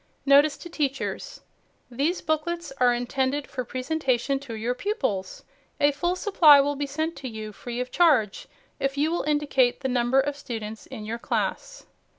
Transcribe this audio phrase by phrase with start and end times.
[0.25, 1.41] NOTICE TO TEACHERS
[1.91, 5.43] These booklets are intended for presentation to your pupils.
[5.79, 8.47] A full supply will be sent to you, free of charge,
[8.79, 11.85] if you will indicate the number of students in your class.